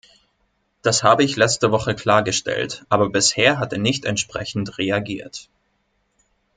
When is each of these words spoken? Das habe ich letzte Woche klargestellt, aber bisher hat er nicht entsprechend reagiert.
Das 0.81 1.03
habe 1.03 1.23
ich 1.23 1.35
letzte 1.35 1.71
Woche 1.71 1.93
klargestellt, 1.93 2.87
aber 2.89 3.11
bisher 3.11 3.59
hat 3.59 3.71
er 3.71 3.77
nicht 3.77 4.03
entsprechend 4.05 4.79
reagiert. 4.79 5.47